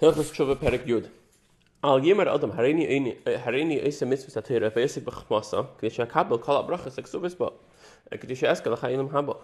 Hilchos 0.00 0.32
Tshuva 0.32 0.56
Perek 0.56 0.86
Yud. 0.86 1.10
Al 1.84 2.00
Yemer 2.00 2.26
Adam 2.26 2.52
Hareini 2.52 3.22
Hareini 3.22 3.84
Eisa 3.84 4.06
Mitzvah 4.08 4.40
Satira 4.40 4.70
Ve'esik 4.70 5.02
B'chmasa 5.02 5.66
K'dei 5.78 5.90
Shekabel 5.90 6.40
Kol 6.40 6.64
Abrachas 6.64 6.96
Eksubis 6.96 7.36
Ba 7.36 7.52
K'dei 8.10 8.34
Sheeskel 8.34 8.72
L'Chayim 8.72 9.10
Haba 9.10 9.36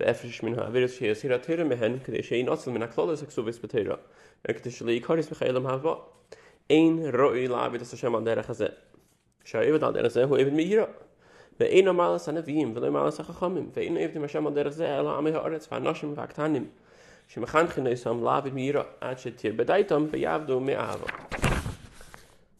Ve'efresh 0.00 0.42
Min 0.42 0.56
Ha'aviris 0.56 0.98
She'esir 0.98 1.30
Atira 1.30 1.64
Mehen 1.64 2.00
K'dei 2.00 2.24
She'in 2.24 2.48
Otzel 2.48 2.72
Min 2.72 2.82
Aklolis 2.82 3.22
Eksubis 3.22 3.60
B'Tira 3.60 4.00
K'dei 4.48 4.72
She'le'ikaris 4.72 5.28
B'Chayim 5.28 5.64
Hava 5.64 5.98
Ein 6.68 7.12
Ro'i 7.12 7.46
La'avid 7.46 7.82
Es 7.82 7.92
Hashem 7.92 8.16
Al 8.16 8.22
Derech 8.22 8.46
Hazeh 8.46 8.74
She'avid 9.44 9.80
Al 9.80 9.92
Derech 9.92 10.06
Hazeh 10.06 10.26
Hu 10.26 10.34
Evid 10.34 10.54
Meira 10.54 10.88
Ve'ein 11.60 11.84
Amalas 11.84 12.26
Anavim 12.26 12.74
Ve'lo 12.74 12.88
Amalas 12.90 13.24
HaChachamim 13.24 13.70
Ve'ein 13.70 13.96
Evid 13.96 14.20
Hashem 14.20 14.44
Al 14.44 14.52
Derech 14.54 14.74
Hazeh 14.74 14.88
Ela 14.88 15.20
Amei 15.20 15.32
Ha'aretz 15.32 15.68
Ve'anashim 15.68 16.16
Ve'aktanim 16.16 16.66
והקטנים 17.23 17.29
שמחנכים 17.29 17.87
נסם 17.87 18.23
לעבד 18.23 18.53
מהירה 18.53 18.83
עד 19.01 19.19
שתרבדי 19.19 19.73
איתם 19.73 20.05
ויעבדו 20.11 20.59
מאהבה. 20.59 21.07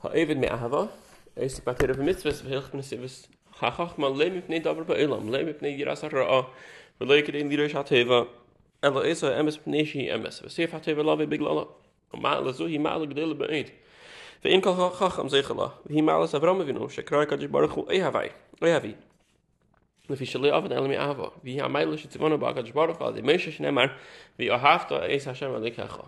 העבד 0.04 0.38
מאהבה, 0.38 0.84
עסק 1.36 1.68
בתירה 1.68 1.94
במצווה 1.94 2.32
והלך 2.44 2.76
נסיבס 2.76 3.28
חכמה 3.60 4.10
לא 4.10 4.30
מפני 4.30 4.60
דבר 4.60 4.84
בעולם, 4.84 5.34
לא 5.34 5.44
מפני 5.44 5.68
ירס 5.68 6.04
הרעה 6.04 6.42
ולא 7.02 7.14
יקדין 7.14 7.50
לירש 7.50 7.76
הטבע, 7.76 8.22
אלא 8.84 9.04
איסו 9.04 9.40
אמס 9.40 9.58
פני 9.58 9.86
שהיא 9.86 10.16
אמס, 10.16 10.42
וסייף 10.44 10.74
הטבע 10.74 11.04
לא 11.04 11.16
ובגללה. 11.20 11.64
ומעלה 12.14 12.52
זו 12.52 12.66
היא 12.66 12.80
מעלה 12.80 13.06
גדולה 13.06 13.34
בעיד. 13.34 13.70
ואם 14.46 14.62
כל 14.62 14.72
חכם 14.94 15.30
זה 15.30 15.44
חלה, 15.44 15.68
והיא 15.86 16.04
מעלה 16.04 16.28
סברם 16.28 16.62
אבינו, 16.62 16.90
שקרא 16.90 17.22
הקדוש 17.22 17.46
ברוך 17.46 17.74
הוא 17.74 17.92
אהבי, 17.92 18.28
אהבי. 18.64 18.94
לפי 20.10 20.26
שלא 20.26 20.56
עבד 20.56 20.72
אלא 20.72 20.88
מאהבה, 20.88 21.28
והיא 21.44 21.64
המיילה 21.64 21.98
שציוונו 21.98 22.40
בה 22.40 22.50
הקדוש 22.50 22.72
ברוך 22.72 22.98
הוא, 22.98 23.08
על 23.08 23.18
ימי 23.18 23.40
שנאמר, 23.40 23.86
ואהבת 24.40 24.92
אס 24.92 25.28
השם 25.28 25.52
עליכך. 25.52 26.00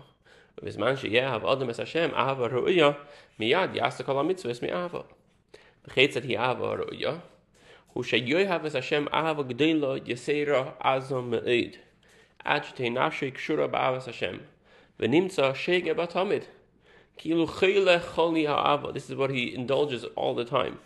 ובזמן 0.60 0.96
שיאהב 0.96 1.46
אדם 1.46 1.70
את 1.70 1.78
השם, 1.78 2.08
אהבה 2.14 2.46
ראויה, 2.46 2.90
מיד 3.38 3.74
יעשה 3.74 4.04
כל 4.04 4.18
המצווה 4.18 4.54
מאהבה. 4.62 5.00
וכיצד 5.84 6.24
היא 6.24 6.38
אהבה 6.38 6.66
ראויה? 6.66 7.16
הוא 7.92 8.04
שיאהב 8.04 8.64
את 8.64 8.74
השם 8.74 9.04
אהבה 9.14 9.42
גדולה 9.42 9.94
יסירה 10.06 10.70
עזו 10.80 11.22
מאוד. 11.22 11.76
עד 12.44 12.64
שתהי 12.64 12.90
נפשי 12.90 13.30
קשורה 13.30 13.66
באהבת 13.66 14.08
השם. 14.08 14.36
ונמצא 15.00 15.54
שגה 15.54 15.94
בתמיד. 15.94 16.42
כאילו 17.16 17.46
חילה 17.46 18.00
חולי 18.00 18.46
האהבה. 18.48 18.88
This 18.90 19.10
is 19.10 19.14
what 19.14 19.30
he 19.30 19.56
indulges 19.56 20.04
all 20.16 20.34
the 20.34 20.50
time. 20.50 20.85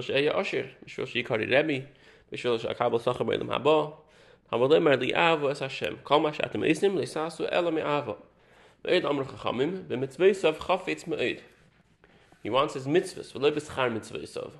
שאהיה 0.00 0.40
אשר, 0.40 0.62
בשביל 0.86 1.06
שיקרי 1.06 1.46
רבי, 1.58 1.80
בשביל 2.32 2.58
שאקבל 2.58 2.98
סחר 2.98 3.24
בעולם 3.24 3.50
הבא, 3.50 3.86
אבל 4.52 4.76
למר 4.76 4.96
לי 4.96 5.14
אהבו 5.14 5.50
את 5.50 5.62
השם, 5.62 5.94
כל 6.02 6.20
מה 6.20 6.32
שאתם 6.32 6.64
עושים 6.64 6.98
לסעשו 6.98 7.44
אלא 7.52 7.70
מאהבה. 7.70 8.12
ועד 8.84 9.04
אמרו 9.04 9.24
חכמים, 9.24 9.84
במצווה 9.88 10.34
סוף 10.34 10.60
חפץ 10.60 11.06
מאוד. 11.06 11.36
He 12.46 12.48
wants 12.48 12.74
his 12.74 12.86
mitzvahs, 12.86 13.36
ולא 13.36 13.50
בשכר 13.50 13.88
מצווה 13.88 14.26
סוף. 14.26 14.56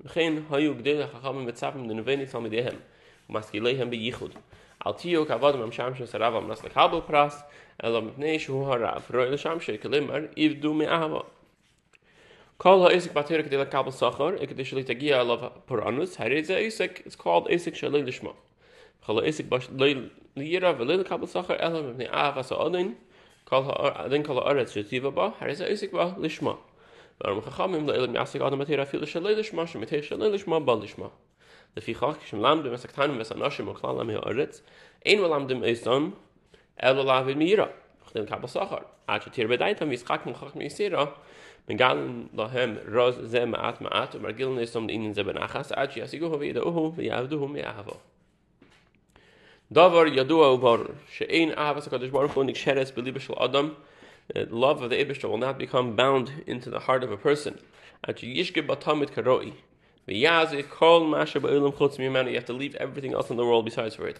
וכן 0.00 0.32
היו 0.50 0.74
גדולי 0.74 1.02
החכמים 1.02 1.46
מצפים 1.46 1.90
לנווני 1.90 2.26
תלמידיהם, 2.26 2.76
ומשכיליהם 3.30 3.90
בייחוד. 3.90 4.34
אל 4.86 4.92
תהיו 4.92 5.26
כעבודם 5.26 5.60
המשם 5.60 5.94
של 5.94 6.22
הרב 6.22 6.34
המנס 6.34 6.64
לקבל 6.64 7.00
פרס, 7.06 7.42
אלא 7.84 8.02
מפני 8.02 8.38
שהוא 8.38 8.66
הרב, 8.66 9.02
רואי 9.14 9.30
לשם 9.30 9.60
שכלמר 9.60 10.20
עבדו 10.36 10.74
Kol 12.57 12.81
ha'isik 12.87 13.13
batir 13.13 13.43
kedei 13.45 13.59
lekabel 13.61 13.93
sachar, 13.93 14.39
kedei 14.49 14.65
shalei 14.65 14.83
tagia 14.83 15.19
alav 15.21 15.61
paranus, 15.69 16.15
harei 16.17 16.43
ze 16.43 16.55
isik, 16.65 17.05
it's 17.05 17.15
called 17.15 17.45
isik 17.53 17.75
shalei 17.77 18.01
lishma. 18.01 18.33
Kol 19.05 19.21
ha'isik 19.21 19.47
bash 19.47 19.69
lei 19.69 20.09
liyira 20.35 20.73
v'lei 20.73 20.97
lekabel 20.97 21.29
sachar 21.29 21.61
elam 21.61 21.85
mevnei 21.85 22.09
Asa 22.11 22.41
sa'odin, 22.49 22.95
kol 23.45 23.61
ha'adin 23.61 24.23
kol 24.23 24.41
ha'aretz 24.41 24.73
shetiva 24.73 25.13
ba, 25.13 25.35
harei 25.39 25.53
ze 25.53 25.69
isik 25.69 25.91
ba 25.91 26.15
lishma. 26.17 26.57
V'arum 27.21 27.43
chachamim 27.43 27.85
le'elam 27.85 28.17
yasik 28.17 28.41
adam 28.41 28.57
batir 28.57 28.81
afil 28.81 29.05
shalei 29.05 29.37
lishma, 29.37 29.67
shemitei 29.69 30.01
shalei 30.01 30.33
lishma 30.33 30.57
ba 30.65 30.73
lishma. 30.81 31.11
Lefi 31.75 31.93
chach, 31.93 32.25
shem 32.25 32.39
lamdim 32.39 32.73
esaktanim 32.73 33.21
esanoshim 33.21 33.69
uklal 33.71 33.97
Lam 33.97 34.09
ha'aretz, 34.09 34.61
ein 35.05 35.19
malamdim 35.19 35.61
eson, 35.61 36.13
elu 36.81 37.05
lavin 37.05 37.37
miyira 37.37 37.69
at 38.15 39.33
tir 39.33 39.47
is 39.91 40.03
khak 40.03 40.55
mi 40.55 40.69
sira 40.69 41.13
lahem 41.69 43.29
ze 43.29 43.45
maat 43.45 43.81
maat 43.81 44.13
margil 44.13 44.89
in 44.89 45.13
ze 45.13 45.23
benachas 45.23 45.71
at 45.75 45.91
uhu 45.91 46.95
ve 46.95 47.03
davar 49.73 50.07
belibe 52.91 53.19
shel 53.19 53.37
adam. 53.39 53.75
The 54.33 54.45
love 54.49 54.81
of 54.81 54.89
the 54.89 54.97
Ibishter 54.97 55.29
will 55.29 55.37
not 55.37 55.57
become 55.57 55.95
bound 55.95 56.43
into 56.45 56.69
the 56.69 56.79
heart 56.79 57.01
of 57.03 57.11
a 57.11 57.17
person. 57.17 57.59
You 58.07 58.13
have 58.13 58.17
to 62.45 62.53
leave 62.53 62.75
everything 62.75 63.13
else 63.13 63.29
in 63.29 63.37
the 63.37 63.45
world 63.45 63.65
besides 63.65 63.95
for 63.95 64.07
it. 64.07 64.19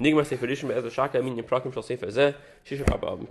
Nigmar 0.00 0.24
Sefer 0.24 0.46
Rishon 0.46 0.68
be'ez 0.68 0.92
Shaka 0.92 1.20
min 1.20 1.42
Prakim 1.42 1.74
shal 1.74 1.82
Sefer 1.82 2.06
Zeh 2.06 2.34
Shisha 2.64 2.84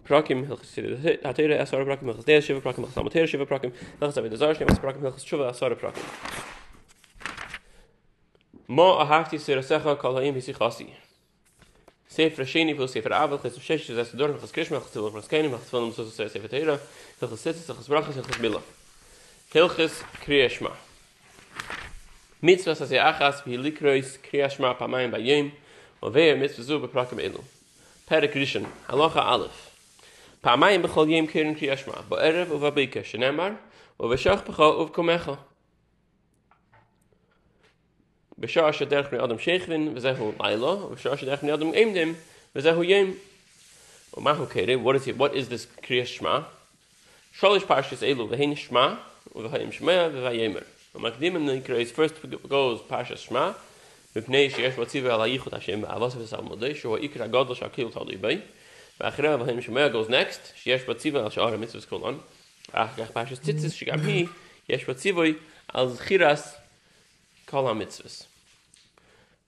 Prakim 0.06 0.46
Hilchis 0.48 1.62
Asar 1.62 1.86
Prakim 1.86 2.44
Shiva 2.44 2.62
Prakim 2.62 3.28
Shiva 3.28 3.46
Prakim 3.46 3.72
Asar 5.50 5.76
Prakim 5.76 6.04
Mo 8.68 8.98
kol 9.96 10.16
ha'im 10.16 10.42
Sefer 10.42 10.70
Sheni 12.44 12.76
vil 12.76 12.88
Sefer 12.88 13.10
Shesh 13.10 13.90
Krishma 14.52 14.82
Kainim 15.30 15.54
Sefer 15.94 16.30
Sefer 16.30 16.48
Teira 16.50 16.80
Mila. 18.42 18.62
Kriyashma. 19.54 20.72
Mitzvah 22.42 22.76
Saseh 22.76 23.00
Achas 23.00 23.42
Kriyashma 23.44 24.78
Pamayim 24.78 25.12
Bayim 25.14 25.52
מצווה 26.03 26.47
זו 26.47 26.81
בפרקם 26.81 27.21
אלו 27.21 27.39
פרק 28.09 28.37
ראשון 28.37 28.65
הלכה 28.89 29.35
א' 29.35 29.47
פעמיים 30.41 30.83
בכל 30.83 31.07
יום 31.09 31.27
קרן 31.27 31.55
קרישמע 31.55 31.95
בערב 32.09 32.51
ובביקה 32.51 33.05
שנאמר 33.05 33.51
ובשח 34.01 34.41
בך 34.49 34.59
ובקומך 34.59 35.33
בשעה 38.39 38.73
שדרך 38.73 39.11
בני 39.11 39.25
אדם 39.25 39.39
שכבין, 39.39 39.93
וזהו 39.95 40.33
לילה, 40.41 40.67
ובשעה 40.67 41.17
שדרך 41.17 41.43
בני 41.43 41.55
אדם 41.55 41.71
עמדם, 41.75 42.13
וזהו 42.57 42.85
ים. 42.85 43.15
ומהו 44.17 44.47
קרא? 44.47 44.75
What 44.85 44.97
is, 44.97 45.09
it? 45.09 45.21
What 45.21 45.35
is 45.35 45.51
this 45.51 45.81
קריאת 45.81 46.07
שמע? 46.07 46.39
שלוש 47.33 47.65
פרשס 47.65 48.03
אלו, 48.03 48.31
והן 48.31 48.57
שמע, 48.57 48.95
ובהם 49.35 49.73
שמע, 49.73 50.09
ויאמר. 50.13 50.61
ומקדימים 50.95 51.49
נקרא, 51.49 51.77
first 51.97 52.27
goes 52.51 52.79
פרשס 52.89 53.19
שמע, 53.19 53.51
מפני 54.17 54.51
שיש 54.51 54.75
בו 54.75 54.87
ציווה 54.87 55.15
על 55.15 55.23
הייחוד 55.23 55.55
השם 55.55 55.81
באהבת 55.81 56.13
וסלמודי, 56.17 56.75
שהוא 56.75 56.97
העיקר 56.97 57.23
הגודל 57.23 57.55
שהקהיל 57.55 57.89
תלוי 57.93 58.17
בי, 58.17 58.39
ואחרי 59.01 59.35
ובהם 59.35 59.63
שמע 59.63 59.87
goes 59.87 60.09
next, 60.09 60.57
שיש 60.57 60.83
בו 60.83 60.95
ציווה 60.95 61.25
על 61.25 61.31
שאר 61.31 61.55
המצווה 61.55 61.83
כולן, 61.83 62.15
אחר 62.73 63.05
כך 63.05 63.11
פרשס 63.11 63.41
ציצס, 63.41 63.73
שגם 63.73 64.07
היא, 64.07 64.27
יש 64.69 64.85
בו 64.85 64.95
ציווי 64.95 65.35
על 65.69 65.89
זכירס 65.89 66.63
kol 67.53 67.75
mitzvahs. 67.75 68.27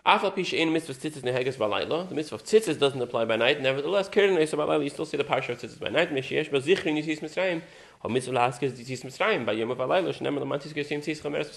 Afal 0.05 0.31
pish 0.33 0.53
ein 0.53 0.71
mitzvahs 0.73 0.99
tzitzis 0.99 1.23
neheges 1.25 1.57
balayla. 1.57 2.07
The 2.09 2.15
mitzvah 2.15 2.35
of 2.35 2.45
tzitzis 2.45 2.79
doesn't 2.79 3.01
apply 3.01 3.25
by 3.25 3.37
night. 3.37 3.63
Nevertheless, 3.63 4.11
keren 4.11 4.37
eisa 4.37 4.57
balayla, 4.57 4.85
you 4.85 4.91
still 4.91 5.07
see 5.07 5.17
the 5.17 5.25
parsha 5.25 5.51
of 5.51 5.59
tzitzis 5.59 5.81
by 5.81 5.89
night. 5.89 6.13
Meshiyesh 6.13 6.51
ba 6.51 6.61
zichri 6.61 6.93
nisis 6.93 7.21
Mitzrayim. 7.21 7.63
ha 8.03 8.09
mitzvah 8.09 8.35
laskes 8.35 8.77
di 8.77 8.85
tis 8.85 9.03
mitzrayim 9.05 9.47
bei 9.47 9.55
yom 9.55 9.71
avalayla 9.71 10.13
shnem 10.13 10.39
le 10.39 10.45
mantis 10.45 10.75
gesim 10.75 11.03
tis 11.03 11.21
chameres 11.23 11.49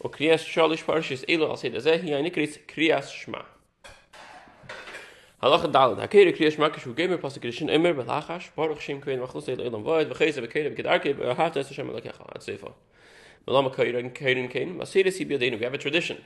mitzrayim 0.00 0.10
kili 0.10 0.28
mechayecha 0.28 0.38
o 0.38 0.38
kriyas 0.38 0.44
shalish 0.44 0.84
parshis 0.84 1.24
elo 1.28 1.50
al 1.50 1.56
seder 1.56 1.80
zeh 1.80 2.02
hi 2.02 2.14
eine 2.14 2.30
kris 2.30 2.58
kriyas 2.66 3.10
shma 3.10 3.44
Halach 5.42 5.72
dal, 5.72 5.96
da 5.96 6.06
kere 6.06 6.32
kriya 6.32 6.50
shmak 6.50 6.78
shu 6.78 6.94
gemer 6.94 7.20
pas 7.20 7.36
krishin 7.38 7.68
immer 7.68 7.94
belachash, 7.94 8.54
baruch 8.54 8.78
shim 8.78 9.02
kein 9.02 9.18
machus 9.18 9.48
el 9.48 9.60
elam 9.60 9.82
vayd, 9.82 10.08
vkhayze 10.08 10.40
bekere 10.40 10.70
bekedarke, 10.70 11.36
hat 11.36 11.56
es 11.56 11.68
shem 11.72 11.88
lekecha, 11.88 12.24
at 12.32 12.42
sefa. 12.42 12.72
Velam 13.48 13.74
kayren 13.74 14.12
kayren 14.12 14.48
kain, 14.48 14.78
masir 14.78 15.12
si 15.12 15.24
bi 15.24 15.36
we 15.36 15.64
have 15.64 15.74
a 15.74 15.78
tradition. 15.78 16.18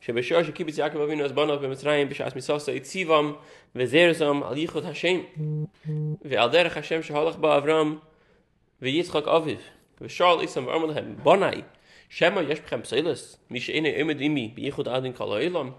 שבשעה 0.00 0.44
שקיבץ 0.44 0.78
יעקב 0.78 1.00
אבינו 1.00 1.24
אז 1.24 1.32
בנו 1.32 1.58
במצרים 1.58 2.08
בשעת 2.08 2.36
מסוסה 2.36 2.72
הציבם 2.72 3.32
וזרזם 3.74 4.42
על 4.42 4.58
ייחוד 4.58 4.84
השם 4.84 5.20
ועל 6.24 6.50
דרך 6.50 6.76
השם 6.76 7.02
שהולך 7.02 7.36
בו 7.36 7.56
אברהם 7.56 7.98
ויצחק 8.82 9.28
אביו 9.28 9.56
ושאל 10.00 10.40
איסם 10.40 10.66
ואומר 10.66 10.86
להם 10.86 11.16
בוני 11.22 11.62
Shema 12.07 12.41
Yeshpchem 12.41 12.83
Psalus, 12.83 13.37
Mishene 13.51 13.97
emed 13.99 14.19
Imi, 14.19 14.55
Beichud 14.55 14.87
Adin 14.87 15.13
Kala'ilam, 15.13 15.73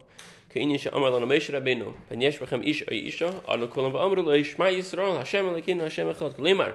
Kainin 0.55 0.79
Sha'amar 0.79 1.13
Lana 1.13 1.27
Mesh 1.27 1.49
Rabbeinu, 1.49 1.95
Ben 2.09 2.21
Yeshpchem 2.21 2.67
Ish 2.67 2.83
Ay 2.91 3.07
Isha, 3.07 3.43
Anu 3.49 3.69
Kulam 3.69 3.93
Ba'amru 3.93 4.25
Lo 4.25 4.33
Yishma 4.33 4.71
Yisrael, 4.73 5.17
Hashem 5.19 5.47
Elokeinu, 5.47 5.83
Hashem 5.83 6.09
Echad, 6.09 6.37
Glimar, 6.37 6.75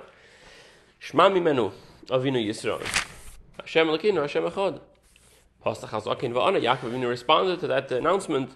Shma 1.01 1.31
Mimenu, 1.31 1.71
Avinu 2.07 2.43
Yisrael, 2.43 2.85
Hashem 3.59 3.87
Elokeinu, 3.87 4.21
Hashem 4.21 4.43
Echad. 4.43 4.79
Pastor 5.63 5.87
Chazakin 5.87 6.33
Va'ana, 6.33 6.59
Yaakov 6.61 6.91
Avinu 6.91 7.09
responded 7.09 7.59
to 7.59 7.67
that 7.67 7.91
announcement, 7.91 8.51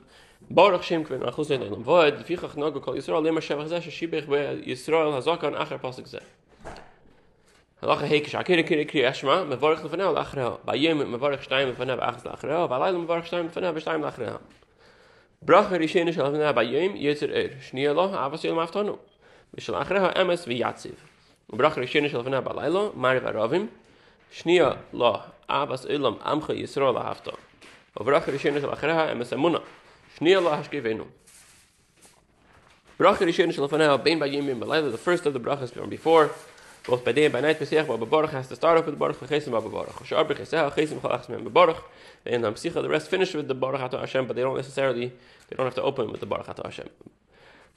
Baruch 0.50 0.84
Shem 0.84 1.04
Kven 1.04 1.22
Achus 1.22 1.48
Eilam 1.48 1.84
Vod, 1.84 2.24
Fichach 2.26 2.56
Nagu 2.56 2.82
Kol 2.82 2.96
Yisrael, 2.96 3.22
Lema 3.22 3.40
Shevach 3.40 3.68
Zeh, 3.68 3.82
Sheshibich 3.82 4.28
Be 4.28 4.74
Hazakan 4.74 5.56
Acher 5.60 5.80
Pasuk 5.80 6.10
Zeh. 6.10 6.24
Halacha 7.86 8.10
Hekish, 8.10 8.40
Akira 8.40 8.64
Kiri 8.64 8.86
Kiri 8.86 9.04
Eshma, 9.04 9.48
Mevorach 9.48 9.82
Lefanel 9.82 10.16
Lachrel. 10.16 10.60
By 10.66 10.74
Yom, 10.74 10.98
Mevorach 11.02 11.48
Shtayim 11.48 11.76
Lefanev 11.76 12.00
Achaz 12.00 12.24
Lachrel. 12.24 12.68
By 12.68 12.78
Laila, 12.78 12.98
Mevorach 12.98 13.30
Shtayim 13.30 13.52
Lefanev 13.52 13.80
Shtayim 13.80 14.02
Lachrel. 14.02 14.40
Bracha 15.46 15.78
Rishena 15.80 16.12
Shel 16.12 16.32
Lefanev 16.32 16.56
by 16.56 16.64
Yom, 16.64 16.96
Yitzer 16.96 17.30
Er. 17.30 17.56
Shniya 17.62 17.94
Lo, 17.96 18.10
Avas 18.10 18.42
Yol 18.42 18.56
Maftonu. 18.56 18.98
Mishel 19.56 19.80
Achrel 19.80 20.16
Emes 20.16 20.48
V'yatziv. 20.48 20.96
Bracha 21.52 21.76
Rishena 21.76 22.10
Shel 22.10 22.24
Lefanev 22.24 22.44
by 22.44 22.54
Laila, 22.54 22.90
Mariv 22.94 23.22
Aravim. 23.22 23.68
Shniya 24.34 24.80
Lo, 24.92 25.22
Avas 25.48 25.86
Olam 25.86 26.18
Amcha 26.22 26.60
Yisro 26.60 26.92
Lahafto. 26.92 27.38
Bracha 28.00 28.34
Rishena 28.34 28.62
Shel 28.62 28.72
Achrel 28.72 29.14
Emes 29.14 29.32
Amuna. 29.32 29.62
Shniya 30.18 30.42
Lo 30.42 30.50
Hashkevenu. 30.50 31.06
Bracha 32.98 33.18
Rishena 33.18 33.54
Shel 33.54 33.70
Lefanev 33.70 34.04
Bein 34.04 34.18
by 34.18 34.26
Yom 34.26 34.48
Yom 34.48 34.60
by 34.60 34.82
the 34.82 34.98
first 34.98 35.28
of 35.28 35.34
the 35.34 35.40
brachas 35.40 35.72
from 35.72 35.88
before 35.88 36.32
both 36.88 37.04
by 37.04 37.12
day 37.12 37.26
and 37.26 37.34
by 37.34 37.42
night, 37.42 37.58
Pesach 37.58 37.88
Baba 37.88 38.06
Baruch 38.06 38.32
has 38.32 38.48
to 38.48 38.56
start 38.56 38.78
off 38.78 38.86
with 38.86 38.98
Baruch 39.00 39.20
Chesim 39.20 39.52
Baba 39.52 39.70
Baruch. 39.70 40.06
Shar 40.06 40.24
Becheseh 40.24 40.72
Chesim 40.74 41.00
Chalachs 41.00 41.28
Mem 41.30 41.44
Baruch, 41.46 41.84
and 42.26 42.46
Am 42.46 42.54
Sicha, 42.54 42.82
the 42.82 42.90
rest 42.90 43.10
finish 43.10 43.34
with 43.34 43.48
the 43.48 43.56
Baruch 43.56 43.82
Ato 43.82 44.00
Hashem, 44.00 44.28
but 44.28 44.36
they 44.36 44.44
don't 44.44 44.56
necessarily, 44.56 45.08
they 45.48 45.56
don't 45.56 45.66
have 45.66 45.76
to 45.76 45.82
open 45.82 46.12
with 46.12 46.20
the 46.20 46.26
Baruch 46.26 46.50
Ato 46.50 46.64
Hashem. 46.64 46.90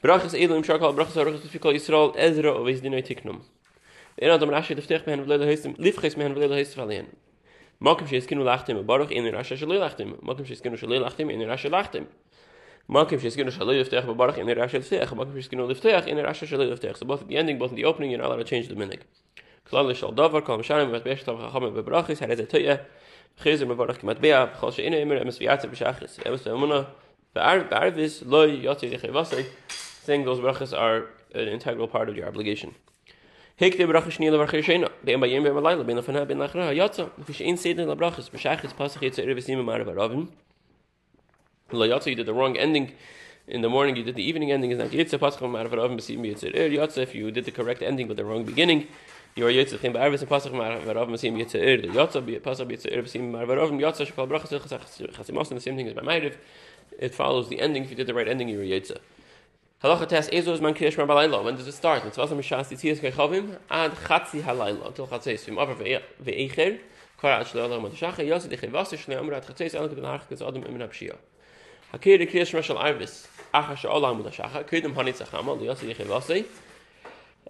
Brachas 0.02 0.34
Elim 0.34 0.62
Shakal 0.62 0.94
Brachas 0.94 1.14
Aruchas 1.14 1.40
Fikol 1.48 1.74
Yisrael 1.74 2.14
Ezra 2.16 2.52
Oviz 2.52 2.80
Dinoi 2.80 3.02
Tiknum. 3.02 3.40
Er 4.20 4.30
hat 4.30 4.42
am 4.42 4.48
Rashi 4.50 4.74
de 4.74 4.82
ftech 4.82 5.06
men 5.06 5.24
vlele 5.24 5.46
heist, 5.46 5.64
lifges 5.78 6.16
men 6.16 6.34
vlele 6.34 6.56
heist 6.58 6.74
verlieren. 6.74 7.06
Makem 7.80 8.08
shis 8.08 8.26
kinu 8.26 8.42
lachtem, 8.42 8.84
baruch 8.84 9.12
in 9.12 9.24
Rashi 9.24 9.56
shlo 9.56 9.78
lachtem. 9.78 10.20
Makem 10.22 10.44
shis 10.44 10.60
kinu 10.60 10.76
shlo 10.76 12.08
in 12.88 12.94
liftech, 12.96 14.16
baruch 14.16 14.38
in 14.38 14.46
shis 14.46 15.48
kinu 15.48 15.66
liftech 15.68 16.06
in 16.06 16.16
shlo 16.16 16.78
liftech. 16.78 16.96
So 16.96 17.06
both 17.06 17.26
the 17.28 17.36
ending, 17.36 17.58
both 17.58 17.74
the 17.74 17.84
opening, 17.84 18.10
you're 18.10 18.20
not 18.20 18.28
allowed 18.28 18.36
to 18.36 18.44
change 18.44 18.68
the 18.68 18.74
minig. 18.74 19.00
Klal 19.70 19.94
shal 19.94 20.12
davar 20.12 20.44
kam 20.44 20.62
shanim 20.62 20.90
vet 20.90 21.04
besh 21.04 21.24
tav 21.24 21.38
chacham 21.38 21.74
be 21.74 21.82
brachis, 21.82 22.18
had 22.18 22.30
it 22.30 22.50
toya. 22.50 22.80
Khizer 23.40 23.68
me 23.68 23.74
baruch 23.74 24.00
kemat 24.00 24.20
bea, 24.20 24.48
khol 24.58 24.72
she 24.72 24.86
ina 24.86 24.96
emes. 24.96 25.20
Emes. 25.20 25.38
The. 29.30 29.46
Saying 30.02 30.24
those 30.24 30.40
brachas 30.40 30.76
are 30.76 31.08
an 31.34 31.48
integral 31.48 31.88
part 31.88 32.08
of 32.08 32.16
your 32.16 32.26
obligation. 32.26 32.74
Hek 33.56 33.76
de 33.76 33.86
brach 33.86 34.04
shnile 34.04 34.38
war 34.38 34.46
geshen, 34.46 34.88
de 35.04 35.16
bei 35.16 35.26
yem 35.26 35.42
be 35.42 35.50
leile 35.50 35.84
bin 35.84 36.00
von 36.00 36.26
bin 36.26 36.38
nachra. 36.38 36.74
Ja, 36.74 36.90
so, 36.90 37.10
fish 37.24 37.42
in 37.42 37.56
seden 37.56 37.86
la 37.86 37.94
brach 37.94 38.18
is 38.18 38.30
beschach 38.30 38.64
is 38.64 38.72
pasach 38.72 39.02
er 39.02 40.38
raven. 41.70 41.78
La 41.78 41.86
ja, 41.86 42.00
you 42.06 42.14
did 42.14 42.26
the 42.26 42.34
wrong 42.34 42.56
ending 42.56 42.92
in 43.46 43.62
the 43.62 43.68
morning, 43.68 43.96
you 43.96 44.04
did 44.04 44.14
the 44.14 44.22
evening 44.22 44.52
ending 44.52 44.70
is 44.70 44.78
not 44.78 44.90
jetzt 44.90 45.12
pasach 45.18 45.40
mal 45.48 45.64
aber 45.64 45.76
raven 45.76 45.96
besim 45.96 46.24
jetzt 46.24 46.44
er. 46.44 46.68
Ja, 46.68 46.84
if 46.84 47.14
you 47.14 47.30
did 47.30 47.44
the 47.44 47.50
correct 47.50 47.82
ending 47.82 48.06
but 48.06 48.16
the 48.16 48.24
wrong 48.24 48.44
beginning, 48.44 48.86
you 49.34 49.44
are 49.44 49.50
jetzt 49.50 49.72
im 49.82 49.92
bei 49.92 50.10
wissen 50.12 50.28
pasach 50.28 50.52
mal 50.52 50.72
aber 50.72 50.94
raven 50.94 51.14
besim 51.14 51.36
jetzt 51.36 51.54
er. 51.54 51.82
So 52.10 52.20
be 52.20 52.40
pasach 52.40 52.68
jetzt 52.70 52.86
er 52.86 53.02
besim 53.02 53.30
mal 53.30 53.42
aber 53.42 53.56
raven. 53.56 53.80
Ja, 53.80 53.92
so 53.92 54.04
shkal 54.04 54.26
brach 54.26 54.44
is 54.44 54.50
gesagt, 54.50 55.16
has 55.16 55.32
most 55.32 55.50
the 55.50 55.60
same 55.60 55.76
thing 55.76 55.88
as 55.88 55.94
by 55.94 56.02
my 56.02 56.32
It 56.98 57.14
follows 57.14 57.48
the 57.48 57.60
ending 57.60 57.84
if 57.84 57.90
you 57.90 57.96
did 57.96 58.06
the 58.06 58.14
right 58.14 58.28
ending 58.28 58.48
you 58.48 58.60
are 58.60 58.64
jetzt. 58.64 58.92
Halacha 59.82 60.08
test 60.08 60.32
Ezo 60.32 60.52
is 60.52 60.60
man 60.60 60.74
kriyash 60.74 60.98
mar 60.98 61.06
balayla. 61.06 61.44
When 61.44 61.54
does 61.54 61.68
it 61.68 61.72
start? 61.72 62.04
It's 62.04 62.18
also 62.18 62.34
mishas 62.34 62.66
tzias 62.66 62.98
kechavim 62.98 63.56
ad 63.70 63.92
chatzi 63.92 64.42
halayla. 64.42 64.92
Till 64.92 65.06
chatzes 65.06 65.44
vim 65.44 65.56
over 65.56 65.76
ve'echer. 65.76 66.80
Kvar 67.20 67.40
ad 67.40 67.46
shloi 67.46 67.64
alam 67.64 67.84
adashacha. 67.84 68.26
Yosi 68.26 68.48
dechei 68.48 68.70
vasi 68.70 68.96
shloi 68.98 69.20
amur 69.20 69.34
ad 69.34 69.46
chatzes 69.46 69.74
elam 69.76 69.88
kedem 69.88 70.02
harach 70.02 70.32
adam 70.32 70.64
imin 70.64 70.80
hapshia. 70.80 71.16
Hakir 71.92 72.18
de 72.18 72.26
kriyash 72.26 72.52
mar 72.52 72.62
shal 72.62 72.76
arvis. 72.76 73.26
Acha 73.54 73.74
shal 73.74 73.92
alam 73.92 74.22
adashacha. 74.22 74.62
Kedem 74.68 74.92
hanitz 74.92 75.22
achama. 75.22 75.58
Yosi 75.58 75.94
dechei 75.94 76.04
vasi. 76.04 76.44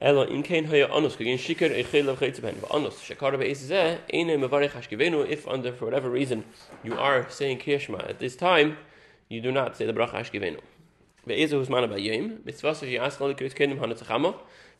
Ela 0.01 0.27
in 0.29 0.45
kein 0.45 0.65
hoya 0.67 0.87
anus 0.87 1.17
kagin 1.17 1.37
shikar 1.37 1.71
echel 1.71 2.07
of 2.07 2.21
chaytze 2.21 2.41
ben. 2.41 2.55
Anus. 2.71 3.01
Shekar 3.03 3.37
be'ez 3.37 3.69
zeh. 3.69 3.99
Eine 4.15 4.39
mevarech 4.39 4.71
hashkivenu. 4.71 5.29
If 5.29 5.49
under, 5.49 5.73
for 5.73 5.87
whatever 5.87 6.09
reason, 6.09 6.45
you 6.85 6.97
are 6.97 7.29
saying 7.29 7.59
kriyash 7.59 8.09
at 8.09 8.21
this 8.21 8.37
time, 8.37 8.77
you 9.29 9.41
do 9.41 9.51
not 9.51 9.77
say 9.77 9.87
the 9.87 9.93
bracha 9.93 10.13
hashkivenu. 10.13 10.61
Ve'ezu 11.27 11.59
hus 11.59 11.69
mana 11.69 11.89
bayim. 11.89 12.45
Mitzvah 12.45 12.77
she 12.77 12.97
asked 12.97 13.21
all 13.21 13.27
the 13.27 13.35
kenim 13.35 13.81
hanitzachama. 13.81 14.37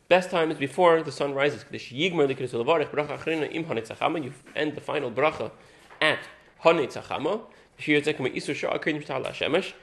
Best 0.07 0.31
time 0.31 0.51
is 0.51 0.57
before 0.57 1.03
the 1.03 1.11
sun 1.11 1.33
rises. 1.33 1.65
K'dish 1.65 1.91
yigmer 1.91 2.29
the 2.29 2.33
kris 2.33 2.53
olavarich 2.53 2.91
bracha 2.91 3.19
achrina 3.19 3.53
im 3.53 3.65
hanitzachama. 3.65 4.23
You 4.23 4.31
end 4.55 4.75
the 4.75 4.81
final 4.81 5.11
bracha 5.11 5.51
at 5.99 6.19
hanitzachama. 6.63 7.41
Shir 7.41 7.68
sha'a 7.79 8.79
kenim 8.79 9.03
shtal 9.03 9.25
hashemesh. 9.25 9.73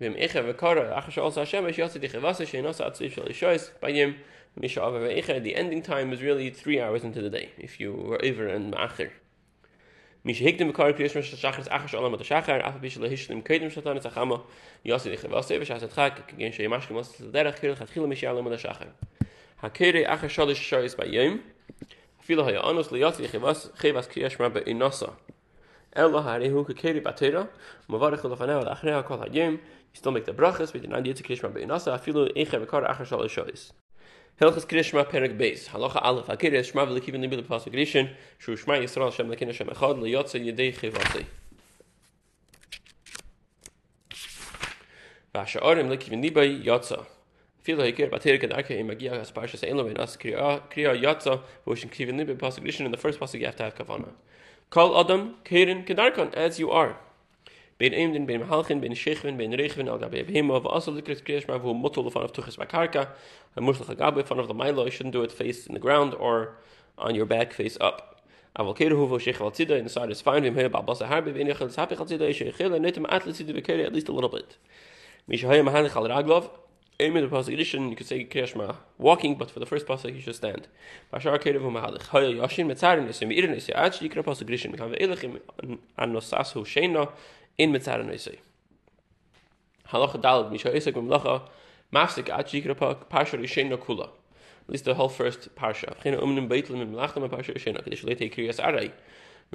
V'im 0.00 0.16
echa 0.18 0.42
v'kara 0.42 0.96
achar 0.96 1.10
sha'al 1.10 1.32
sa 1.32 1.42
hashemesh 1.42 1.76
yatsa 1.76 2.00
dichevasa 2.00 2.46
she'inasa 2.46 2.90
atzif 2.90 3.12
shal 3.12 3.24
yishois 3.24 3.70
bayim. 3.82 4.16
Misha 4.56 4.82
ava 4.82 4.98
ve'echa. 5.00 5.42
The 5.42 5.54
ending 5.54 5.82
time 5.82 6.12
is 6.12 6.22
really 6.22 6.50
three 6.50 6.80
hours 6.80 7.04
into 7.04 7.20
the 7.20 7.30
day. 7.30 7.50
If 7.58 7.80
you 7.80 7.92
were 7.92 8.24
over 8.24 8.48
and 8.48 8.72
ma'achir. 8.74 9.10
mi 10.22 10.34
she 10.34 10.44
hektem 10.44 10.74
kar 10.74 10.92
kriyesh 10.92 11.14
mes 11.14 11.26
shachar 11.26 11.66
ach 11.70 11.88
shalom 11.88 12.12
mit 12.12 12.20
shachar 12.20 12.62
af 12.62 12.80
bis 12.80 12.96
le 12.98 13.08
hishlim 13.08 13.42
kedem 13.42 13.70
shatan 13.70 13.96
et 13.96 14.02
chama 14.02 14.42
yos 14.84 15.06
le 15.06 15.16
khavas 15.16 15.46
te 15.46 15.58
besh 15.58 15.70
asat 15.70 15.94
khak 15.94 16.36
gen 16.36 16.52
she 16.52 16.68
mash 16.68 16.86
kemos 16.86 17.32
der 17.32 17.50
khir 17.52 17.74
khat 17.74 17.90
khil 17.90 18.06
mes 18.06 18.18
shalom 18.18 18.44
mit 18.44 18.60
shachar 18.60 18.88
ha 19.56 19.68
kere 19.70 20.04
ach 20.04 20.30
shal 20.30 20.48
shoyes 20.48 20.94
bei 20.94 21.06
yem 25.96 26.12
filo 26.12 26.22
hay 26.22 26.36
anos 26.36 26.42
le 26.42 26.48
yos 26.48 26.68
le 26.68 26.72
khavas 26.72 26.72
khavas 26.72 26.72
kriyesh 26.72 26.72
ma 26.72 26.72
be 26.72 26.72
inasa 26.72 26.72
ella 26.72 26.72
hari 26.72 26.72
hu 26.72 26.74
ke 26.74 26.74
kere 26.74 27.00
batera 27.00 27.48
ma 27.88 27.98
var 27.98 28.16
khol 28.16 28.36
fana 28.36 28.58
al 28.58 28.76
akhra 28.76 29.04
kol 29.04 29.18
hayem 29.18 29.58
still 29.92 30.12
make 30.12 30.24
the 30.24 30.32
brachas 30.32 30.72
with 30.72 30.82
the 30.82 30.88
90 30.88 31.14
kriyesh 31.22 31.42
ma 31.42 31.48
be 31.48 31.62
inasa 31.62 32.00
filo 32.00 32.28
ich 32.34 32.50
have 32.50 32.66
kar 32.68 32.84
ach 32.84 33.08
shal 33.08 33.20
shoyes 33.28 33.72
Hilchas 34.40 34.64
Krishma 34.64 35.04
Perik 35.04 35.36
Beis. 35.36 35.68
Halacha 35.68 36.00
Aleph. 36.02 36.28
Hakir 36.28 36.52
Shma 36.52 36.88
v'lekiv 36.88 37.12
in 37.12 37.20
the 37.20 37.28
pasuk 37.42 37.74
Rishon. 37.74 38.08
Shu 38.38 38.56
Shma 38.56 38.82
Yisrael 38.82 39.12
Shem 39.12 39.28
lekin 39.28 39.48
Hashem 39.48 39.66
Echad 39.66 39.98
liyotze 39.98 40.42
yedei 40.42 40.74
chivasei. 40.74 41.26
V'asha'arim 45.34 45.94
lekiv 45.94 46.12
in 46.12 46.22
Nibay 46.22 46.64
yotza. 46.64 47.04
Filo 47.58 47.84
hikir 47.84 48.08
batir 48.08 48.40
kad 48.40 48.50
arke 48.52 48.70
im 48.70 48.86
magia 48.86 49.10
has 49.10 49.30
parshas 49.30 49.62
elo 49.62 49.86
in 49.88 49.98
as 49.98 50.16
kriya 50.16 50.62
kriya 50.70 50.98
yotza 50.98 51.42
which 51.64 51.82
in 51.82 51.90
kiv 51.90 52.08
in 52.08 52.16
Nibay 52.16 52.38
pasuk 52.38 52.64
Rishon 52.64 52.86
in 52.86 52.92
the 52.92 52.96
first 52.96 53.20
pasuk 53.20 53.40
you 53.40 53.44
have 53.44 53.56
to 53.56 53.64
have 53.64 53.74
kavana. 53.74 54.08
Kol 54.70 54.96
Adam 54.96 55.34
Keren 55.42 55.84
Kedarkon 55.84 56.32
as 56.32 56.60
you 56.60 56.70
are. 56.70 56.96
bin 57.76 57.92
im 57.92 58.12
den 58.12 58.24
bin 58.24 58.42
halchen 58.42 58.80
bin 58.80 58.92
shechven 58.92 59.36
bin 59.36 59.50
rechven 59.50 59.88
al 59.88 59.98
gabe 59.98 60.24
bim 60.24 60.48
of 60.48 60.62
asol 60.62 60.94
the 60.94 61.02
krish 61.02 61.48
ma 61.48 61.58
vu 61.58 61.74
von 62.10 62.22
of 62.22 62.32
tuchs 62.32 62.56
bakarka 62.56 63.08
a 63.56 63.60
musl 63.60 63.96
gabe 63.96 64.24
von 64.24 64.38
of 64.38 64.46
the 64.46 64.54
milo. 64.54 64.84
You 64.84 64.92
shouldn't 64.92 65.12
do 65.12 65.24
it 65.24 65.32
face 65.32 65.66
in 65.66 65.74
the 65.74 65.80
ground 65.80 66.14
or 66.14 66.54
on 66.96 67.16
your 67.16 67.26
back 67.26 67.52
face 67.52 67.76
up. 67.80 68.22
A 68.54 68.62
volkeru 68.62 69.08
hu 69.08 69.18
shech 69.18 69.38
val 69.38 69.50
tida 69.50 69.76
in 69.76 69.82
the 69.82 69.90
side 69.90 70.08
is 70.08 70.20
fine. 70.20 70.44
Him 70.44 70.54
here 70.54 70.68
ba 70.68 70.82
bas 70.82 71.00
har 71.00 71.20
be 71.20 71.32
bin 71.32 71.48
ich 71.48 71.58
hab 71.58 71.68
ich 71.90 71.98
tida 71.98 72.30
shech 72.30 72.54
khil 72.54 72.78
net 72.78 73.00
ma 73.00 73.08
atlet 73.08 73.42
tida 73.42 73.52
be 73.52 73.84
at 73.84 73.92
least 73.92 74.08
a 74.08 74.12
little 74.12 74.30
bit. 74.30 74.56
Mi 75.26 75.36
shoy 75.36 75.64
ma 75.64 75.72
han 75.72 75.86
khal 75.86 76.08
raglov 76.08 76.48
In 77.00 77.14
the 77.14 77.20
pasuk 77.28 77.54
edition, 77.54 77.88
you 77.88 77.96
could 77.96 78.06
say 78.06 78.24
Kriyashma 78.24 78.76
walking, 78.98 79.36
but 79.36 79.50
for 79.50 79.58
the 79.58 79.66
first 79.66 79.86
pasuk 79.86 80.14
you 80.14 80.20
should 80.20 80.34
stand. 80.34 80.68
Bashar 81.12 81.38
Kedev 81.42 81.62
Mahalich. 81.62 82.06
Hoya 82.08 82.34
Yashin 82.34 82.66
Metzarin 82.66 83.08
Nisim 83.08 83.34
Irin 83.36 83.54
Nisim 83.54 83.72
Ach 83.74 83.98
Yikra 84.00 84.22
pasuk 84.22 84.42
edition. 84.42 84.76
Kan 84.76 84.90
ve 84.90 84.96
Elachim 84.96 85.40
an 85.96 86.12
Nosasu 86.12 86.64
Sheina 86.66 87.10
in 87.58 87.72
mit 87.72 87.82
zaren 87.82 88.06
neuse 88.06 88.36
halach 89.88 90.14
dalad 90.22 90.50
mi 90.50 90.58
shoy 90.58 90.74
isek 90.80 90.94
mit 90.94 91.10
lacha 91.14 91.42
masik 91.92 92.28
at 92.38 92.46
jikra 92.46 92.76
pa 92.76 92.94
pashri 92.94 93.48
shen 93.48 93.68
no 93.68 93.76
kula 93.76 94.08
least 94.70 94.84
the 94.84 94.94
whole 94.94 95.08
first 95.08 95.54
parsha. 95.56 95.94
We 96.04 96.12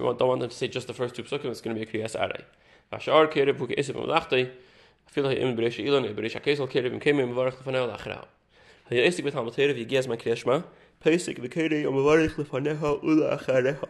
don't 0.04 0.28
want 0.28 0.42
them 0.42 0.50
to 0.50 0.56
say 0.56 0.68
just 0.68 0.88
the 0.88 0.94
first 0.94 1.16
two 1.16 1.24
psukim, 1.24 1.46
it's 1.46 1.62
going 1.62 1.74
to 1.76 1.86
be 1.86 1.90
a 1.90 1.92
kriyas 1.92 2.20
aray. 2.20 2.44
Vashar 2.92 3.32
kerev 3.32 3.56
hu 3.56 3.68
keisiv 3.68 3.96
malachtai, 3.96 4.52
afil 5.08 5.26
ha'im 5.30 5.56
beresh 5.58 5.80
ilan, 5.84 6.08
beresh 6.16 6.34
ha'keisel 6.40 6.68
kerev, 6.68 6.94
im 6.94 7.00
kemim 7.00 7.34
mevarach 7.34 7.58
lefaneo 7.62 7.88
lachra. 7.92 8.26
Ha'ya 8.90 9.06
esik 9.10 9.24
bet 9.26 9.34
ha'materev, 9.34 9.78
yigiaz 9.78 10.08
man 10.08 10.18
kriyas 10.18 10.46
ma, 10.46 10.64
pesik 11.04 11.40
v'kerei, 11.40 11.86
o 11.86 11.92
mevarach 11.92 12.36
lefaneha 12.36 13.04
ula 13.04 13.38
achareha. 13.38 13.88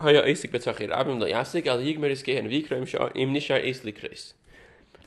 Haya 0.00 0.22
esik 0.22 0.52
abim 0.52 1.18
lo 1.18 1.26
al 1.26 1.80
yigmer 1.82 2.10
is 2.10 2.22
gehen 2.22 2.48
vikram 2.48 2.86
sha 2.86 3.10
im 3.16 3.34
nishar 3.34 3.60
esli 3.64 3.92
kres. 3.92 4.34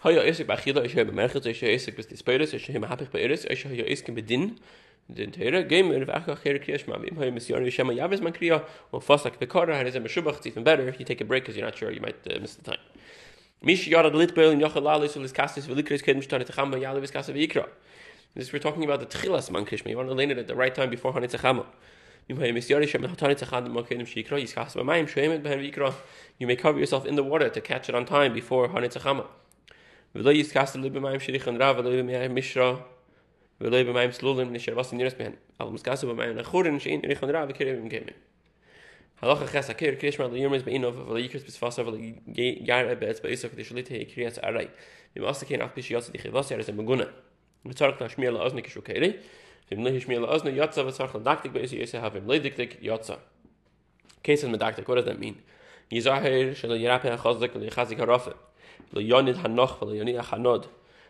Haya 0.01 0.19
esik 0.19 0.47
bachila 0.47 0.83
is 0.83 0.91
hebe 0.91 1.13
merchet 1.13 1.45
is 1.45 1.61
esik 1.61 1.95
bis 1.95 2.07
disperes 2.07 2.53
is 2.53 2.63
hebe 2.63 2.85
hapich 2.85 3.09
beiris 3.09 3.45
is 3.49 3.63
haya 3.63 3.85
esik 3.85 4.13
bedin 4.13 4.57
den 5.07 5.31
tere 5.31 5.63
gem 5.63 5.93
in 5.93 6.05
vach 6.05 6.25
kher 6.25 6.59
kriyash 6.59 6.89
ma 6.89 6.95
im 6.95 7.15
hay 7.15 7.31
misyon 7.31 7.71
shema 7.71 7.93
yaves 7.93 8.19
man 8.19 8.33
kriya 8.33 8.65
or 8.91 8.99
fasak 8.99 9.39
the 9.39 9.47
korder 9.47 9.73
has 9.73 9.95
a 9.95 9.99
shubach 10.01 10.35
it's 10.35 10.47
even 10.47 10.65
better 10.65 10.85
if 10.89 10.99
you 10.99 11.05
take 11.05 11.21
a 11.21 11.25
break 11.25 11.43
because 11.43 11.55
you're 11.55 11.65
not 11.65 11.77
sure 11.77 11.89
you 11.89 12.01
might 12.01 12.17
uh, 12.29 12.37
miss 12.41 12.55
the 12.55 12.63
time. 12.63 12.79
Mish 13.62 13.86
yara 13.86 14.10
the 14.10 14.18
litbel 14.18 14.52
in 14.52 14.60
yochel 14.60 14.82
lalis 14.82 15.16
ul 15.16 15.24
is 15.24 15.32
kastis 15.32 15.66
velikres 15.66 16.02
kedem 16.02 16.22
shtane 16.22 16.46
tcham 16.46 16.80
yale 16.80 17.00
vis 17.00 17.10
kasav 17.10 17.34
yikra. 17.34 17.68
This 18.34 18.52
we're 18.52 18.58
talking 18.58 18.84
about 18.84 19.00
the 19.00 19.06
tchilas 19.06 19.50
man 19.50 19.64
krishma. 19.64 19.88
You 19.90 19.96
want 19.96 20.08
to 20.08 20.14
learn 20.14 20.30
it 20.30 20.38
at 20.38 20.46
the 20.46 20.54
right 20.54 20.74
time 20.74 20.90
before 20.90 21.12
hanit 21.12 21.30
tzachama. 21.30 21.66
You 22.28 22.34
may 22.34 22.50
cover 26.56 26.78
yourself 26.80 27.06
in 27.06 27.14
the 27.14 27.22
water 27.22 27.48
to 27.48 27.60
catch 27.60 27.88
it 27.88 27.94
on 27.94 28.04
time 28.04 28.32
before 28.32 28.68
Hanitzachama. 28.68 29.26
ולא 30.14 30.32
יזכסת 30.32 30.76
לי 30.76 30.90
במים 30.90 31.20
שריחן 31.20 31.62
רב 31.62 31.76
ולא 31.78 32.02
במים 32.02 32.34
משרה 32.34 32.74
ולא 33.60 33.82
במים 33.82 34.12
סלולים 34.12 34.52
נשאר 34.52 34.74
בסי 34.74 34.96
נרס 34.96 35.14
בהן 35.18 35.32
אבל 35.60 35.70
מסכסת 35.70 36.04
במים 36.04 36.36
נחורן 36.36 36.78
שאין 36.78 37.00
ריחן 37.04 37.30
רב 37.30 37.48
וקרב 37.50 37.76
עם 37.78 37.88
Halacha 39.21 39.47
ches 39.51 39.69
akir 39.69 39.99
keer 39.99 40.11
kreis 40.11 40.17
man 40.17 40.31
de 40.31 40.39
yermes 40.39 40.63
bin 40.65 40.83
of 40.83 40.95
vel 40.95 41.17
yekres 41.21 41.45
bis 41.45 41.55
fasa 41.55 41.83
vel 41.83 41.95
gein 42.33 42.89
a 42.89 42.95
bet 42.95 43.21
bis 43.21 43.45
ok 43.45 43.55
de 43.55 43.63
shlit 43.63 43.87
he 43.89 44.05
kreis 44.05 44.39
a 44.41 44.51
ray. 44.51 44.67
De 45.13 45.21
mast 45.21 45.45
ken 45.45 45.61
ap 45.61 45.75
shiyas 45.75 46.11
de 46.11 46.17
khivas 46.17 46.49
yer 46.49 46.63
ze 46.63 46.71
magune. 46.71 47.07
Mit 47.63 47.77
tark 47.77 47.99
na 47.99 48.07
shmir 48.07 48.33
la 48.33 48.43
ozne 48.45 48.63
kish 48.63 48.77
okeli. 48.77 49.19
De 49.69 49.75
mnish 49.75 50.07
shmir 50.07 50.21
la 50.21 50.33
ozne 50.33 50.51
yatsa 50.57 50.83
vas 50.83 50.97
na 50.97 51.19
daktik 51.19 51.53
bis 51.53 51.71
yese 51.71 51.99
have 52.01 52.15
im 52.15 52.25
ledik 52.25 52.55
dik 52.55 52.81
yatsa. 52.81 53.19
Kaysen 54.23 54.49
mit 54.49 54.59
daktik 54.59 54.87
what 54.87 54.95
does 54.95 55.05
that 55.05 55.19
mean? 55.19 55.39
Yizahir 55.91 56.25
a 56.25 56.45
her 56.45 56.55
shlo 56.55 56.75
yerape 56.81 57.13
a 57.13 57.17
khaz 57.17 57.39
dik 57.39 57.53
rafe 57.53 57.69
khaz 57.69 57.89
dik 57.89 57.99
raf. 57.99 58.27
Lo 58.91 59.01
yonit 59.01 59.37
han 59.37 59.53
noch 59.53 59.79
vel 59.81 59.93
yoni 59.93 60.15
a 60.15 60.23
khanod. 60.23 60.65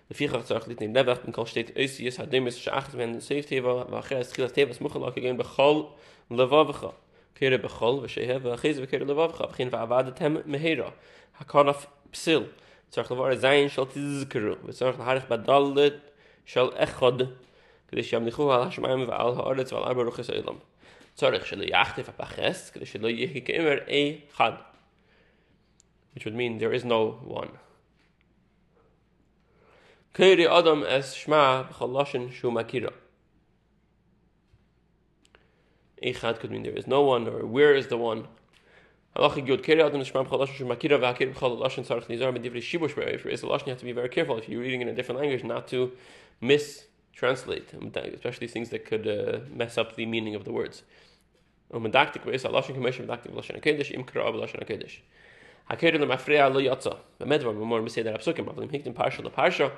De 0.10 0.14
fi 0.14 0.28
lit 0.28 0.44
tsakh 0.44 0.68
litn 0.68 0.92
de 0.92 1.02
vakh 1.02 1.32
kon 1.32 1.46
shtet 1.46 1.72
is 1.78 2.18
hat 2.18 2.30
dem 2.30 2.46
is 2.48 2.60
shach 2.60 2.94
wenn 2.94 3.22
70 3.22 3.62
war 3.62 3.86
war 3.90 4.02
khar 4.02 4.20
es 4.20 4.34
khilat 4.34 4.52
tevas 4.52 4.80
mukhlo 4.82 5.08
ok 5.08 6.92
קרא 7.35 7.57
בכל 7.57 7.99
ושהה 8.03 8.37
ואחרי 8.43 8.75
זה 8.75 8.81
וקרא 8.85 8.99
לבבך 8.99 9.45
וכן 9.51 9.69
ועבדתם 9.71 10.37
מהירה 10.45 10.91
הכנף 11.39 11.87
פסיל 12.11 12.43
צריך 12.89 13.13
לבר 13.13 13.35
זין 13.35 13.69
של 13.69 13.83
תזכרו 13.85 14.55
וצריך 14.65 14.99
להערך 14.99 15.29
בדלת 15.29 15.93
של 16.45 16.69
אחד 16.75 17.13
כדי 17.89 18.03
שימליכו 18.03 18.53
על 18.53 18.63
השמיים 18.63 19.09
ועל 19.09 19.35
הארץ 19.37 19.73
ועל 19.73 19.83
ארבע 19.83 20.03
רוחס 20.03 20.31
העולם. 20.31 20.55
צורך 21.15 21.47
שלא 21.47 21.65
יחטף 21.65 22.09
הפחס, 22.09 22.71
כדי 22.71 22.87
שלא 22.87 23.09
יהיה 23.09 23.41
כאמר 23.41 23.79
אחד. 24.31 24.53
Which 26.17 26.21
would 26.21 26.35
mean 26.35 26.59
there 26.61 26.83
is 26.83 26.85
no 26.85 27.31
one. 27.35 27.49
קיירי 30.13 30.59
אדם 30.59 30.85
אס 30.85 31.13
שמע 31.13 31.63
בכל 31.63 32.01
לשון 32.01 32.33
שהוא 32.33 32.53
מכירה. 32.53 32.91
Echad 36.04 36.40
could 36.40 36.52
mean 36.52 36.64
there 36.64 36.74
is 36.74 36.88
no 36.88 37.02
one, 37.02 37.28
or 37.28 37.46
where 37.46 37.76
is 37.76 37.88
the 37.88 37.98
one? 37.98 38.28
If 39.14 39.38
You 39.38 39.54
have 39.54 39.84
to 43.80 43.86
be 43.86 43.92
very 43.92 44.10
careful 44.10 44.38
if 44.38 44.48
you're 44.48 44.62
reading 44.62 44.82
in 44.82 44.88
a 44.88 44.94
different 44.94 45.20
language 45.20 45.44
not 45.44 45.68
to 45.68 45.92
mistranslate, 46.42 48.14
especially 48.16 48.48
things 48.48 48.70
that 48.70 48.86
could 48.86 49.06
uh, 49.06 49.40
mess 49.54 49.78
up 49.78 49.96
the 49.96 50.06
meaning 50.06 50.34
of 50.34 50.46
the 50.46 50.54
words. 50.54 50.84
Hakir 55.72 55.94
lemafreya 55.96 56.54
lo 56.54 56.60
yatsa. 56.60 56.98
B'medvar 57.20 57.54
b'mor 57.56 57.82
misay 57.82 58.04
that 58.04 58.20
apsukim 58.20 58.46
avlim 58.46 58.70
hikdim 58.70 58.94
parsha 58.94 59.22
leparsha. 59.22 59.72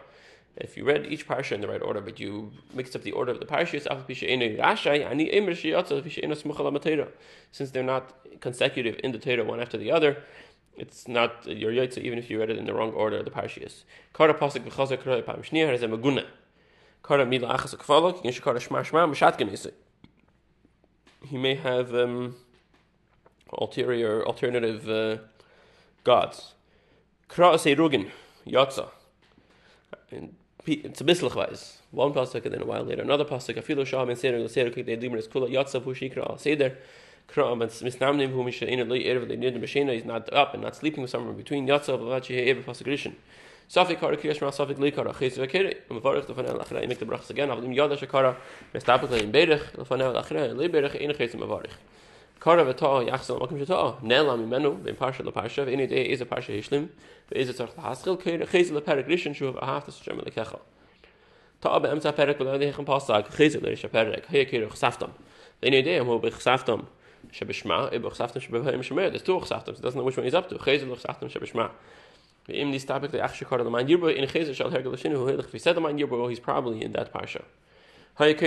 If 0.55 0.77
you 0.77 0.85
read 0.85 1.07
each 1.07 1.27
parsha 1.27 1.53
in 1.53 1.61
the 1.61 1.67
right 1.67 1.81
order, 1.81 1.99
but 1.99 2.19
you 2.19 2.51
mixed 2.73 2.95
up 2.95 3.01
the 3.01 3.11
order 3.11 3.31
of 3.31 3.39
the 3.39 3.45
parshas, 3.45 3.87
since 7.51 7.71
they're 7.71 7.83
not 7.83 8.13
consecutive 8.39 8.99
in 9.03 9.11
the 9.11 9.17
Torah 9.17 9.43
one 9.43 9.59
after 9.59 9.77
the 9.77 9.91
other, 9.91 10.23
it's 10.77 11.07
not 11.07 11.45
your 11.47 11.71
yaitza 11.71 11.99
even 11.99 12.19
if 12.19 12.29
you 12.29 12.39
read 12.39 12.49
it 12.49 12.57
in 12.57 12.65
the 12.65 12.73
wrong 12.73 12.91
order 12.93 13.17
of 13.17 13.25
the 13.25 13.31
parshas. 13.31 13.83
He 21.25 21.37
may 21.37 21.55
have 21.55 21.95
um, 21.95 22.35
ulterior, 23.51 24.25
alternative 24.25 24.89
uh, 24.89 25.17
gods. 26.03 26.53
And 30.11 30.35
it's 30.65 31.01
a 31.01 31.03
bislach 31.03 31.35
wise. 31.35 31.81
One 31.91 32.13
pasuk 32.13 32.45
and 32.45 32.53
then 32.53 32.61
a 32.61 32.65
while 32.65 32.83
later 32.83 33.01
another 33.01 33.25
pasuk. 33.25 33.61
Afilu 33.61 33.85
shah 33.85 34.05
ben 34.05 34.15
seder 34.15 34.39
l'seder 34.39 34.73
kik 34.73 34.85
de 34.85 34.95
dimer 34.95 35.17
is 35.17 35.27
kula 35.27 35.49
yatsa 35.49 35.83
fu 35.83 35.93
shikra 35.93 36.29
al 36.29 36.37
seder. 36.37 36.77
Kra 37.27 37.59
ben 37.59 37.67
misnamnim 37.67 38.31
hu 38.31 38.45
misha 38.45 38.65
ina 38.71 38.85
li 38.85 39.03
erv 39.03 39.27
le 39.27 39.35
nid 39.35 39.59
machina. 39.59 39.93
He's 39.93 40.05
not 40.05 40.31
up 40.31 40.53
and 40.53 40.63
not 40.63 40.77
sleeping 40.77 41.05
somewhere 41.05 41.33
between 41.33 41.67
yatsa 41.67 41.99
v'vachi 41.99 42.27
he 42.27 42.49
ever 42.49 42.61
pasuk 42.61 42.87
rishon. 42.87 43.13
Safik 43.69 43.99
kara 43.99 44.15
kriyash 44.15 44.39
ma 44.39 44.51
safik 44.51 44.79
li 44.79 44.91
kara 44.91 45.13
chis 45.13 45.37
v'kere. 45.37 45.79
Um 45.89 45.99
varich 45.99 46.27
lefan 46.27 46.47
el 46.47 46.59
achra. 46.59 46.81
Imek 46.81 46.97
the 46.97 47.05
brachs 47.05 47.29
again. 47.29 47.49
Avlim 47.49 47.75
yada 47.75 47.97
shakara. 47.97 48.37
Mestapik 48.73 49.11
in 49.21 49.33
berich. 49.33 49.69
Lefan 49.75 49.99
el 49.99 50.13
achra. 50.13 50.55
Le 50.55 50.69
berich 50.69 50.95
ina 51.01 51.13
chis 51.13 51.35
mavarich. 51.35 51.71
Karav 52.43 52.73
atah 52.73 53.09
yachzor 53.09 53.39
makom 53.39 53.57
shetah. 53.65 54.01
Nelam 54.01 54.45
imenu 54.45 54.83
ben 54.83 54.95
parsha 54.95 55.21
leparsha. 55.21 55.65
Any 55.71 55.87
day 55.87 56.03
is 56.03 56.19
a 56.19 56.25
parsha 56.25 56.53
hishlim. 56.53 56.89
Is 57.31 57.47
a 57.47 57.53
tzarch 57.53 57.73
lahaschil. 57.75 58.21
Chayz 58.21 58.69
leperik 58.69 59.07
rishon 59.07 59.33
shuv 59.33 59.55
ahaf 59.63 59.85
tashem 59.85 60.21
lekecha. 60.21 60.59
Ta'a 61.61 61.79
be'emtza 61.79 62.11
perik 62.11 62.37
v'ladi 62.37 62.73
hechem 62.73 62.85
pasag. 62.85 63.27
Chayz 63.27 63.55
lerisha 63.55 63.89
perik. 63.89 64.25
Haya 64.25 64.43
kiru 64.43 64.67
chsaftam. 64.67 65.11
Any 65.63 65.81
day 65.83 65.99
amu 65.99 66.19
bechsaftam. 66.19 66.85
Shebishma. 67.31 67.93
Ibu 67.93 68.11
chsaftam 68.11 68.41
shebevayim 68.41 68.83
shemer. 68.83 69.09
There's 69.09 69.21
two 69.21 69.39
chsaftam. 69.39 69.77
So 69.77 69.81
doesn't 69.81 69.97
know 69.97 70.03
which 70.03 70.17
one 70.17 70.25
he's 70.25 70.33
up 70.33 70.49
to. 70.49 70.55
Chayz 70.55 70.81
lechsaftam 70.81 71.31
shebishma. 71.31 71.71
Ve'im 72.49 72.73
nistabik 72.73 73.11
le'achshikar 73.11 73.61
le'man 73.61 73.87
yirbo. 73.87 74.13
In 74.13 74.27
chayz 74.27 74.53
shal 74.53 74.69
hergel 74.69 74.97
shinu. 74.97 76.29
He's 76.29 76.39
probably 76.41 76.83
in 76.83 76.91
that 76.91 77.13
parsha. 77.13 77.43
Met 78.15 78.37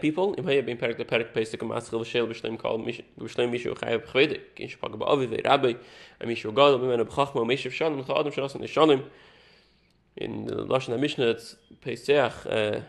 people, 0.00 0.34
im 0.38 0.46
Haya 0.46 0.62
bin 0.62 0.78
Perik, 0.78 0.96
der 0.96 1.04
Perik 1.04 1.34
Pesach, 1.34 1.60
im 1.60 1.70
Aschel, 1.72 2.00
Vashel, 2.00 2.26
Bishleim, 2.26 2.56
Kal, 2.56 2.78
Bishleim, 2.78 3.50
Mishu, 3.50 3.74
Chayav, 3.74 4.06
Chvedik, 4.06 4.54
Kin 4.54 4.66
Shepag, 4.66 4.96
Ba'avi, 4.96 5.28
Vei 5.28 5.42
Rabbi, 5.44 5.74
Amishu, 6.22 6.54
Gadol, 6.54 6.78
Bimena, 6.78 7.04
B'chachma, 7.04 7.44
Mishu, 7.44 7.70
Shanim, 7.70 8.02
Cha'adam, 8.02 8.32
Shalasim, 8.32 8.62
Nishanim, 8.62 9.04
in 10.16 10.46
the 10.46 10.64
Lashon 10.64 10.98
HaMishnah, 10.98 11.32
it's 11.32 11.56
Pesach, 11.82 12.32
uh, 12.46 12.80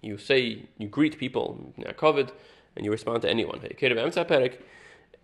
you 0.00 0.18
say, 0.18 0.64
you 0.76 0.88
greet 0.88 1.18
people, 1.20 1.72
now 1.76 1.92
COVID, 1.92 2.30
and 2.74 2.84
you 2.84 2.90
respond 2.90 3.22
to 3.22 3.30
anyone. 3.30 3.60
Hey, 3.60 3.76
Kerev, 3.78 3.96
Amtza 3.96 4.24
Perik, 4.26 4.58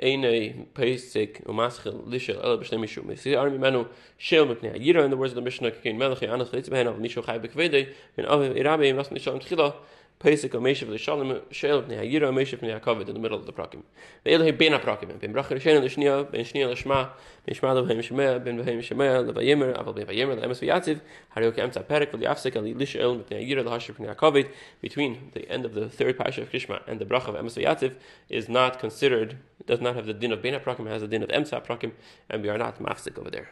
eine 0.00 0.66
peisig 0.74 1.42
und 1.46 1.56
maschel 1.56 2.00
lische 2.06 2.40
alle 2.40 2.58
bestimme 2.58 2.86
scho 2.86 3.02
mit 3.02 3.18
sie 3.18 3.36
arme 3.36 3.58
manu 3.58 3.86
schel 4.16 4.46
mit 4.46 4.62
ne 4.62 4.78
jeder 4.78 5.04
in 5.04 5.10
the 5.10 5.18
words 5.18 5.32
of 5.32 5.36
the 5.36 5.42
mission 5.42 5.70
can 5.82 5.98
melchi 5.98 6.28
anas 6.28 6.52
leits 6.52 6.70
behen 6.70 6.86
auf 6.86 6.98
nicht 6.98 7.14
so 7.14 7.22
gei 7.22 7.38
bekwede 7.38 7.88
wenn 8.16 8.26
alle 8.26 8.56
irabe 8.56 8.86
im 8.86 8.96
nicht 8.96 9.24
schon 9.24 9.40
khila 9.40 9.74
Pesach 10.18 10.52
Meshav 10.52 10.88
B'nei 10.88 12.12
Yira 12.12 12.32
Meshav 12.32 12.60
B'nei 12.60 13.08
in 13.08 13.14
the 13.14 13.20
middle 13.20 13.38
of 13.38 13.46
the 13.46 13.52
Prakim. 13.52 13.82
HaPrakim 14.24 15.20
Ben 15.20 15.32
Ben 15.32 15.34
Shnia 15.34 16.30
Ben 16.30 16.44
Shma 16.44 17.10
Shemea 17.48 18.44
Ben 18.44 18.58
Shemea 18.82 19.24
Aval 19.24 19.94
Ben 19.94 20.06
Le'emes 20.06 20.58
V'yatziv 20.60 21.00
Ke'emtza 21.34 21.84
Perek 21.84 22.14
Ali 22.56 22.74
B'nei 22.74 23.48
Yira 23.48 23.64
L'hashiv 23.64 23.96
B'nei 23.96 24.48
between 24.80 25.30
the 25.34 25.48
end 25.48 25.64
of 25.64 25.74
the 25.74 25.88
third 25.88 26.18
Pasha 26.18 26.42
of 26.42 26.50
Krishma 26.50 26.80
and 26.86 27.00
the 27.00 27.04
Bracha 27.04 27.28
of 27.28 27.34
Emes 27.36 27.56
V'yatziv 27.56 27.94
is 28.28 28.48
not 28.48 28.78
considered 28.78 29.36
does 29.66 29.80
not 29.80 29.94
have 29.94 30.06
the 30.06 30.14
din 30.14 30.32
of 30.32 30.42
Ben 30.42 30.58
HaPrakim, 30.58 30.86
has 30.88 31.02
the 31.02 31.08
din 31.08 31.22
of 31.22 31.28
Emtza 31.28 31.64
Prakim, 31.64 31.92
and 32.30 32.42
we 32.42 32.48
are 32.48 32.58
not 32.58 32.78
mafsik 32.80 33.18
over 33.18 33.30
there. 33.30 33.50